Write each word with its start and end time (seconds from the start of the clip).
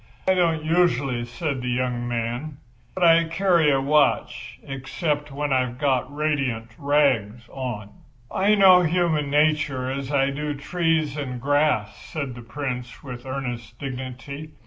"I 0.27 0.33
don't 0.33 0.65
usually," 0.65 1.25
said 1.25 1.61
the 1.61 1.69
young 1.69 2.07
man. 2.07 2.57
"I 2.97 3.25
carry 3.25 3.69
a 3.69 3.79
watch 3.79 4.57
except 4.63 5.31
when 5.31 5.53
I've 5.53 5.77
got 5.77 6.09
my 6.09 6.17
radiant 6.23 6.71
rags 6.79 7.47
on." 7.49 7.89
"I 8.31 8.55
know 8.55 8.81
human 8.81 9.29
nature 9.29 9.91
as 9.91 10.11
I 10.11 10.31
do 10.31 10.55
the 10.55 10.59
trees 10.59 11.15
and 11.17 11.39
grass," 11.39 11.95
said 11.97 12.33
the 12.33 12.41
Prince, 12.41 13.03
with 13.03 13.27
earnest 13.27 13.77
dignity. 13.77 14.49